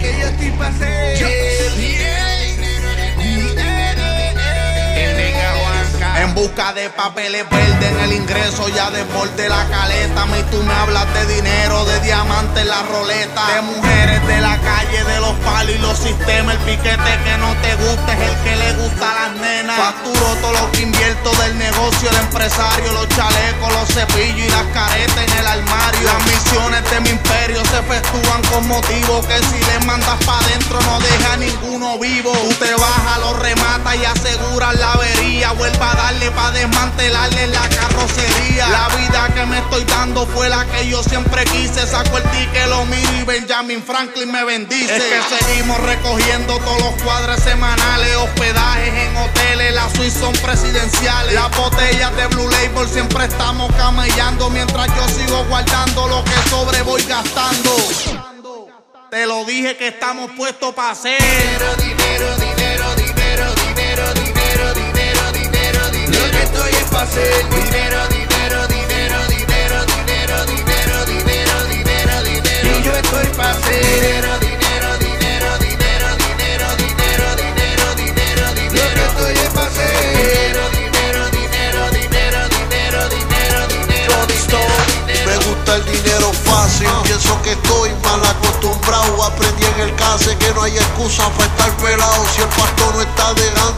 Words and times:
Que 0.00 0.12
yo 0.18 0.26
estoy 0.26 0.50
pa' 0.50 0.72
busca 6.44 6.74
de 6.74 6.90
papeles 6.90 7.48
verdes 7.48 7.90
en 7.90 8.00
el 8.00 8.12
ingreso 8.12 8.68
ya 8.68 8.90
de 8.90 9.48
la 9.48 9.66
caleta. 9.68 10.26
Mí 10.26 10.42
tú 10.50 10.62
me 10.62 10.74
hablas 10.74 11.06
de 11.14 11.34
dinero, 11.36 11.84
de 11.86 12.00
diamantes 12.00 12.62
en 12.62 12.68
la 12.68 12.82
roleta. 12.82 13.42
De 13.54 13.62
mujeres 13.62 14.26
de 14.26 14.40
la 14.42 14.58
calle, 14.60 15.04
de 15.04 15.20
los 15.20 15.32
palos 15.40 15.74
y 15.74 15.78
los 15.78 15.96
sistemas. 15.98 16.56
El 16.56 16.60
piquete 16.60 17.12
que 17.24 17.38
no 17.38 17.50
te 17.62 17.74
gusta 17.76 18.12
es 18.12 18.28
el 18.28 18.36
que 18.44 18.56
le 18.56 18.72
gusta 18.74 19.10
a 19.10 19.14
las 19.14 19.40
nenas. 19.40 19.76
Facturo 19.78 20.36
todo 20.42 20.52
lo 20.52 20.72
que 20.72 20.82
invierto 20.82 21.30
del 21.42 21.56
negocio, 21.56 22.10
el 22.10 22.16
empresario. 22.16 22.92
Los 22.92 23.08
chalecos, 23.08 23.72
los 23.72 23.88
cepillos 23.88 24.46
y 24.46 24.50
las 24.50 24.66
caretas 24.74 25.24
en 25.26 25.38
el 25.38 25.46
armario. 25.46 26.04
Las 26.04 26.26
misiones 26.26 26.90
de 26.90 27.00
mi 27.00 27.08
imperio 27.08 27.64
se 27.64 27.78
efectúan 27.78 28.42
con 28.52 28.68
motivo. 28.68 29.22
Que 29.26 29.38
si 29.48 29.64
le 29.64 29.86
mandas 29.86 30.22
pa' 30.26 30.38
adentro 30.40 30.78
no 30.82 31.00
deja 31.00 31.36
ninguno 31.38 31.98
vivo. 31.98 32.32
Tú 32.32 32.54
te 32.56 32.74
bajas, 32.74 33.18
lo 33.20 33.32
remata 33.34 33.96
y 33.96 34.04
aseguras 34.04 34.74
la 34.74 34.92
avería. 34.92 35.23
Vuelva 35.58 35.92
a 35.92 35.94
darle 35.94 36.30
pa' 36.30 36.50
desmantelarle 36.50 37.46
la 37.48 37.68
carrocería. 37.68 38.68
La 38.68 38.88
vida 38.96 39.28
que 39.34 39.46
me 39.46 39.58
estoy 39.58 39.84
dando 39.84 40.26
fue 40.26 40.48
la 40.48 40.64
que 40.66 40.88
yo 40.88 41.02
siempre 41.02 41.44
quise. 41.44 41.86
Saco 41.86 42.18
el 42.18 42.24
ticket, 42.24 42.66
lo 42.68 42.84
miro 42.86 43.12
y 43.20 43.24
Benjamin 43.24 43.82
Franklin 43.82 44.30
me 44.30 44.44
bendice. 44.44 44.96
Es 44.96 45.02
que 45.04 45.36
seguimos 45.36 45.78
recogiendo 45.80 46.58
todos 46.58 46.80
los 46.80 47.02
cuadros 47.02 47.40
semanales, 47.40 48.16
hospedajes 48.16 48.92
en 48.94 49.16
hoteles, 49.16 49.74
las 49.74 49.92
suites 49.92 50.14
son 50.14 50.32
presidenciales. 50.34 51.34
Las 51.34 51.56
botellas 51.56 52.14
de 52.16 52.26
Blue 52.28 52.48
Label 52.48 52.88
siempre 52.88 53.24
estamos 53.24 53.72
camellando 53.76 54.50
mientras 54.50 54.88
yo 54.88 55.08
sigo 55.08 55.44
guardando 55.44 56.08
lo 56.08 56.24
que 56.24 56.50
sobre 56.50 56.82
voy 56.82 57.02
gastando. 57.02 57.76
Te 59.10 59.26
lo 59.26 59.44
dije 59.44 59.76
que 59.76 59.88
estamos 59.88 60.30
puestos 60.36 60.74
para 60.74 60.90
hacer. 60.90 61.20
Dinero, 61.20 61.76
dinero, 61.76 62.34
dinero, 62.36 62.43
hacer 66.96 67.48
dinero, 67.50 68.08
dinero, 68.08 68.66
dinero, 68.68 69.18
dinero, 69.28 69.84
dinero, 69.86 70.44
dinero, 70.46 71.04
dinero, 71.06 71.64
dinero, 71.66 72.22
dinero. 72.22 72.78
Y 72.78 72.82
yo 72.82 72.92
estoy 72.92 73.26
hacer 73.42 73.82
dinero, 73.84 74.38
dinero, 74.38 74.88
dinero, 74.98 75.58
dinero, 75.58 76.08
dinero, 76.16 76.66
dinero, 76.76 77.26
dinero, 77.36 77.86
dinero, 77.96 78.46
dinero. 78.54 78.90
Lo 78.90 78.94
que 78.94 79.04
estoy 79.04 79.34
es 79.34 79.52
dinero, 80.14 80.62
dinero, 80.70 81.22
dinero, 81.30 81.82
dinero, 81.90 82.48
dinero, 82.48 83.08
dinero, 83.08 83.60
dinero, 83.68 84.16
dinero. 84.26 84.64
Me 85.26 85.36
gusta 85.46 85.76
el 85.76 85.84
dinero 85.86 86.32
fácil, 86.44 86.88
pienso 87.02 87.40
que 87.42 87.52
estoy 87.52 87.90
mal 88.04 88.24
acostumbrado. 88.24 89.24
Aprendí 89.24 89.64
en 89.64 89.80
el 89.88 89.94
case 89.96 90.36
que 90.38 90.52
no 90.54 90.62
hay 90.62 90.76
excusa 90.76 91.28
para 91.30 91.46
estar 91.46 91.70
pelado. 91.78 92.24
Si 92.34 92.40
el 92.42 92.48
pastor 92.48 92.94
no 92.94 93.02
está 93.02 93.34
dejando 93.34 93.73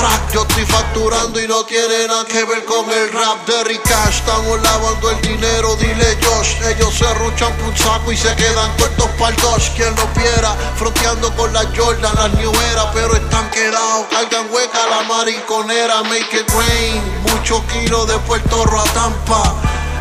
crack. 0.00 0.32
Yo 0.32 0.42
estoy 0.42 0.64
facturando 0.64 1.40
y 1.40 1.46
no 1.46 1.64
tiene 1.64 2.06
nada 2.06 2.24
que 2.24 2.44
ver 2.44 2.64
con 2.64 2.90
el 2.90 3.12
rap 3.12 3.46
de 3.46 3.80
Cash. 3.80 4.18
Estamos 4.20 4.60
lavando 4.62 5.10
el 5.10 5.20
dinero, 5.20 5.76
dile 5.76 6.18
Josh. 6.22 6.56
Ellos 6.68 6.94
se 6.94 7.12
ruchan 7.14 7.52
por 7.56 7.68
un 7.68 7.76
saco 7.76 8.12
y 8.12 8.16
se 8.16 8.34
quedan 8.36 8.70
cortos 8.76 9.10
para 9.18 9.34
el 9.34 9.36
dos. 9.42 9.70
Quien 9.76 9.94
lo 9.96 10.06
viera, 10.16 10.56
fronteando 10.76 11.34
con 11.36 11.52
la 11.52 11.64
Jordan, 11.76 12.14
las 12.14 12.32
New 12.34 12.52
Era, 12.72 12.90
pero 12.92 13.14
están 13.14 13.50
quedados. 13.50 14.06
Cargan 14.10 14.46
hueca 14.50 14.86
la 14.88 15.02
mariconera, 15.02 16.02
make 16.04 16.36
it 16.36 16.48
rain. 16.50 17.02
Muchos 17.22 17.62
kilos 17.64 18.06
de 18.06 18.18
Puerto 18.20 18.64
Rico 18.64 18.80
a 18.80 18.84
Tampa. 18.94 19.54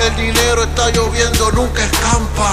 El 0.00 0.16
dinero 0.16 0.64
está 0.64 0.90
lloviendo, 0.90 1.52
nunca 1.52 1.84
escampa. 1.84 2.50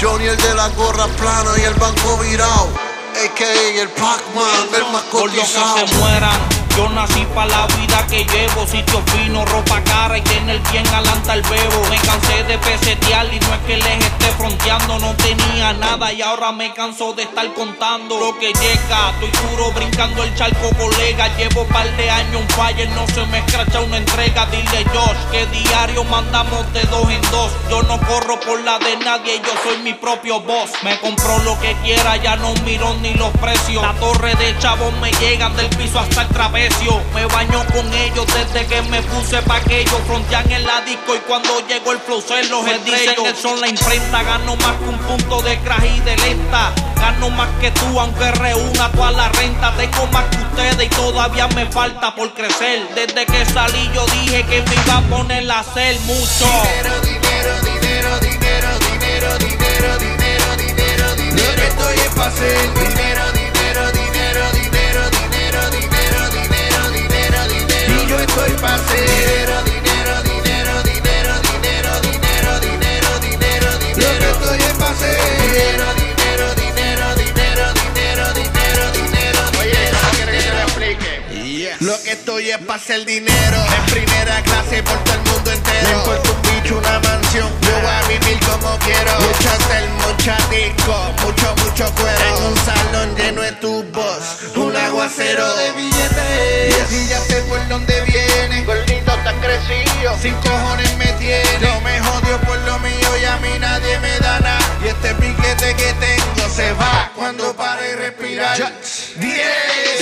Johnny 0.00 0.26
el 0.26 0.36
de 0.36 0.54
la 0.54 0.68
gorra 0.70 1.06
plana 1.08 1.50
y 1.58 1.62
el 1.62 1.74
banco 1.74 2.16
virado. 2.18 2.68
AKA 3.12 3.80
el 3.82 3.88
Pac-Man, 3.90 4.68
el 4.74 4.92
más 4.92 5.02
cotizado. 5.10 5.86
se 5.86 5.94
mueran. 5.96 6.59
Yo 6.76 6.88
nací 6.90 7.26
para 7.34 7.46
la 7.48 7.66
vida 7.66 8.06
que 8.08 8.24
llevo, 8.24 8.66
sitio 8.66 9.02
fino, 9.06 9.44
ropa 9.44 9.82
cara 9.82 10.18
y 10.18 10.22
tener 10.22 10.58
bien 10.72 10.86
alanta 10.88 11.34
el 11.34 11.42
bebo. 11.42 11.82
Me 11.90 11.96
cansé 11.98 12.42
de 12.44 12.58
pesetear 12.58 13.26
y 13.32 13.38
no 13.40 13.54
es 13.54 13.60
que 13.66 13.76
les 13.76 14.04
esté 14.04 14.26
fronteando, 14.38 14.98
no 14.98 15.14
tenía 15.16 15.72
nada 15.74 16.12
y 16.12 16.22
ahora 16.22 16.52
me 16.52 16.72
canso 16.72 17.12
de 17.12 17.24
estar 17.24 17.52
contando 17.54 18.18
lo 18.18 18.38
que 18.38 18.52
llega. 18.52 19.10
Estoy 19.10 19.30
duro 19.50 19.72
brincando 19.72 20.24
el 20.24 20.34
charco, 20.34 20.70
colega. 20.78 21.28
Llevo 21.36 21.64
par 21.66 21.90
de 21.96 22.10
años 22.10 22.40
en 22.40 22.48
fire, 22.50 22.88
no 22.90 23.06
se 23.08 23.26
me 23.26 23.38
escracha 23.38 23.80
una 23.80 23.98
entrega. 23.98 24.46
Dile 24.46 24.84
Josh 24.92 25.30
que 25.30 25.46
diario 25.46 26.04
mandamos 26.04 26.72
de 26.72 26.82
dos 26.84 27.10
en 27.10 27.22
dos. 27.30 27.52
Yo 27.68 27.82
no 27.82 27.98
corro 28.00 28.38
por 28.40 28.60
la 28.62 28.78
de 28.78 28.96
nadie, 28.98 29.40
yo 29.40 29.52
soy 29.62 29.82
mi 29.82 29.94
propio 29.94 30.40
boss. 30.40 30.70
Me 30.82 30.98
compro 31.00 31.38
lo 31.40 31.58
que 31.60 31.74
quiera, 31.82 32.16
ya 32.16 32.36
no 32.36 32.54
miro 32.64 32.94
ni 33.02 33.14
los 33.14 33.30
precios. 33.38 33.82
La 33.82 33.92
torre 33.94 34.34
de 34.36 34.56
chavos 34.58 34.92
me 35.00 35.12
llegan 35.12 35.54
del 35.56 35.68
piso 35.70 35.98
hasta 35.98 36.22
el 36.22 36.28
Me 36.60 37.24
baño 37.24 37.64
con 37.72 37.90
ellos 37.94 38.26
desde 38.26 38.66
que 38.66 38.82
me 38.82 39.00
puse 39.00 39.40
pa' 39.42 39.60
que 39.60 39.80
ellos 39.80 39.98
frontean 40.06 40.52
en 40.52 40.66
la 40.66 40.82
disco. 40.82 41.14
Y 41.14 41.18
cuando 41.20 41.66
llegó 41.66 41.92
el 41.92 41.98
flow 42.00 42.20
se 42.20 42.44
los 42.50 42.62
me 42.62 42.78
dicen 42.80 43.14
que 43.14 43.34
son 43.34 43.58
la 43.62 43.68
imprenta. 43.68 44.22
Gano 44.22 44.56
más 44.56 44.76
que 44.76 44.84
un 44.90 44.98
punto 44.98 45.40
de 45.40 45.58
crash 45.60 45.96
y 45.96 46.00
de 46.00 46.16
lenta. 46.18 46.70
Gano 46.96 47.30
más 47.30 47.48
que 47.62 47.70
tú, 47.70 47.98
aunque 47.98 48.30
reúna 48.32 48.92
toda 48.92 49.10
la 49.12 49.28
renta. 49.30 49.74
Tengo 49.78 50.06
más 50.08 50.24
que 50.24 50.36
ustedes 50.36 50.84
y 50.84 50.88
todavía 50.90 51.48
me 51.48 51.64
falta 51.64 52.14
por 52.14 52.34
crecer. 52.34 52.86
Desde 52.94 53.24
que 53.24 53.46
salí 53.46 53.90
yo 53.94 54.04
dije 54.06 54.42
que 54.44 54.60
me 54.60 54.74
iba 54.74 54.98
a 54.98 55.02
poner 55.08 55.50
a 55.50 55.60
hacer 55.60 55.98
mucho. 56.00 56.44
Dinero, 56.44 57.00
dinero, 57.00 57.60
dinero, 57.62 58.20
dinero, 58.20 58.78
dinero, 58.80 59.38
dinero, 59.38 59.98
dinero, 59.98 60.56
dinero, 60.58 61.14
dinero. 61.16 61.42
Lo 61.42 61.54
que 61.56 61.66
estoy 61.68 61.94
es 62.00 62.14
pa' 62.14 62.26
hacer 62.26 62.74
dinero, 62.74 62.92
dinero, 62.92 63.29
Lo 81.90 82.00
que 82.04 82.12
estoy 82.12 82.48
es 82.48 82.58
para 82.58 82.80
hacer 82.80 83.04
dinero. 83.04 83.56
En 83.76 83.92
primera 83.92 84.40
clase 84.42 84.80
por 84.80 84.96
todo 85.02 85.14
el 85.14 85.22
mundo 85.22 85.50
entero. 85.50 85.88
Me 85.88 85.94
importa 85.96 86.30
un 86.30 86.42
bicho, 86.42 86.78
una 86.78 87.00
mansión. 87.00 87.50
Yo 87.62 87.80
voy 87.82 87.90
a 87.90 88.02
vivir 88.06 88.38
como 88.46 88.78
quiero. 88.78 89.12
Mucho 89.18 89.50
hotel, 89.50 89.88
mucha 90.06 90.36
disco, 90.50 90.94
mucho, 91.24 91.52
mucho 91.56 91.92
cuero. 91.96 92.26
En 92.28 92.44
un 92.44 92.56
salón 92.58 93.16
lleno 93.16 93.42
de 93.42 93.50
tubos. 93.54 94.22
Un 94.54 94.76
aguacero 94.76 95.56
de 95.56 95.72
billetes. 95.72 96.76
Y 96.76 96.80
así 96.80 97.08
ya 97.08 97.20
sé 97.22 97.42
por 97.48 97.66
dónde 97.66 98.00
viene. 98.02 98.62
Gordito, 98.62 99.12
estás 99.12 99.34
crecido. 99.42 100.16
Sin 100.22 100.34
cojones 100.34 100.96
me 100.96 101.12
tiene. 101.14 101.58
No 101.60 101.80
me 101.80 101.98
jodió 101.98 102.40
por 102.42 102.58
lo 102.58 102.78
mío 102.78 103.16
y 103.20 103.24
a 103.24 103.36
mí 103.38 103.58
nadie 103.58 103.98
me 103.98 104.16
da 104.20 104.38
nada. 104.38 104.78
Y 104.84 104.86
este 104.86 105.12
piquete 105.16 105.74
que 105.74 105.92
tengo 105.94 106.48
se 106.54 106.72
va 106.74 107.10
cuando 107.16 107.52
para 107.56 107.84
y 107.84 107.94
respirar. 107.94 108.56
10 109.16 109.99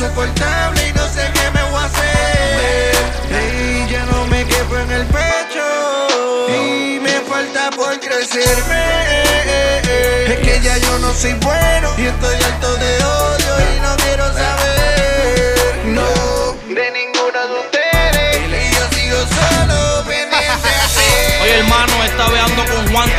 insoportable 0.00 0.88
y 0.88 0.92
no 0.94 1.06
sé 1.08 1.30
qué 1.34 1.50
me 1.50 1.62
voy 1.70 1.80
a 1.80 1.84
hacer. 1.84 2.94
Ey, 3.38 3.86
ya 3.90 4.06
no 4.06 4.26
me 4.28 4.46
quepo 4.46 4.78
en 4.78 4.90
el 4.92 5.04
pecho. 5.06 5.66
Y 6.48 6.98
me 7.00 7.20
falta 7.28 7.70
por 7.70 8.00
crecerme. 8.00 9.22
Es 10.26 10.38
que 10.38 10.60
ya 10.62 10.78
yo 10.78 10.98
no 11.00 11.12
soy 11.12 11.34
bueno. 11.34 11.92
Y 11.98 12.06
estoy 12.06 12.34
alto 12.34 12.76
de 12.76 13.04
odio 13.04 13.39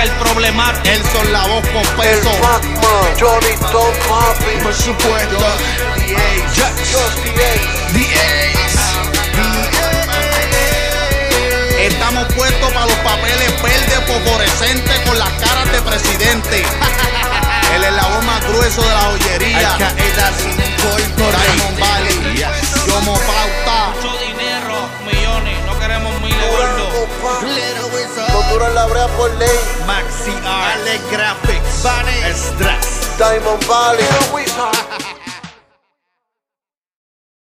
Juanca 0.00 0.02
el 0.02 0.10
problemático. 0.18 0.88
Él 0.88 1.02
son 1.12 1.32
la 1.32 1.46
voz 1.46 1.66
con 1.68 1.82
El 1.82 1.88
peso. 1.96 2.30
Pac-Man, 2.40 2.80
Johnny 3.18 3.54
Don 3.72 3.92
Papi. 4.08 4.62
Por 4.62 4.74
supuesto. 4.74 5.46
Estamos 11.78 12.32
puestos 12.34 12.72
para 12.72 12.86
los 12.86 12.96
papeles 12.96 13.62
verdes 13.62 14.00
fosforescentes 14.06 15.00
con 15.00 15.18
las 15.18 15.30
caras 15.30 15.72
de 15.72 15.82
presidente. 15.82 16.64
El 17.74 17.84
eslabón 17.84 18.26
más 18.26 18.44
grueso 18.48 18.82
de 18.82 18.88
la 18.88 19.00
joyería. 19.00 19.76
Diamond 21.16 21.78
Valley. 21.78 22.44
Pauta. 23.04 23.90
Mucho 23.94 24.18
dinero, 24.18 24.88
millones, 25.06 25.64
no 25.66 25.78
queremos 25.78 26.20
miles 26.20 26.50
gordos. 26.50 26.90
No 28.60 28.66
duran 28.66 28.74
la 28.74 28.86
brea 28.88 29.06
por 29.16 29.30
ley. 29.38 29.48
Maxi 29.86 30.32
Art. 30.44 30.80
Alex 30.80 31.10
Graphics. 31.10 31.82
Stress. 32.34 33.16
Diamond 33.16 33.64
Valley. 33.66 34.04